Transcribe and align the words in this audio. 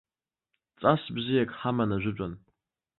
Ҵас 0.79 1.03
бзиак 1.15 1.49
ҳаман 1.59 1.91
ажәытәан. 1.95 2.33